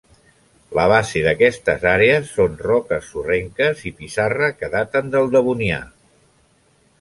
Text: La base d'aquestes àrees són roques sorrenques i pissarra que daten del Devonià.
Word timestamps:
La 0.77 0.83
base 0.91 1.19
d'aquestes 1.25 1.85
àrees 1.89 2.31
són 2.37 2.55
roques 2.69 3.11
sorrenques 3.11 3.85
i 3.91 3.93
pissarra 4.01 4.49
que 4.63 4.71
daten 4.79 5.13
del 5.17 5.31
Devonià. 5.37 5.79